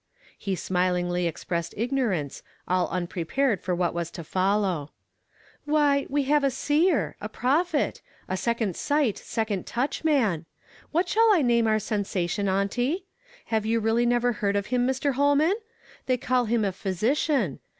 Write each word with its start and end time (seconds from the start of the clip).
He 0.35 0.55
smilingly 0.55 1.27
expressed 1.27 1.75
ignorance, 1.77 2.41
all 2.67 2.89
unpre 2.89 3.27
pared 3.27 3.61
for 3.61 3.77
wliat 3.77 3.93
was 3.93 4.09
to 4.09 4.23
follow." 4.23 4.89
Why, 5.65 6.07
we 6.09 6.23
have 6.23 6.43
a 6.43 6.49
seer, 6.49 7.15
a 7.21 7.29
prophet,— 7.29 8.01
a 8.27 8.35
second 8.35 8.75
sight, 8.75 9.19
second 9.19 9.67
touch 9.67 10.03
man. 10.03 10.47
What 10.91 11.05
sliall 11.05 11.35
I 11.35 11.43
name 11.43 11.67
our 11.67 11.77
sensation, 11.77 12.49
auntie? 12.49 13.05
J 13.51 13.57
lave 13.57 13.65
you 13.67 13.79
really 13.79 14.07
never 14.07 14.31
heard 14.31 14.55
of 14.55 14.65
him, 14.73 14.87
Mr. 14.87 15.13
Holman? 15.13 15.53
They 16.07 16.17
call 16.17 16.45
him 16.45 16.65
a 16.65 16.71
physician. 16.71 17.59